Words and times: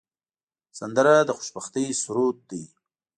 سندره 0.79 1.13
د 1.25 1.29
خوشبختۍ 1.37 1.85
سرود 2.01 2.37
دی 2.49 2.63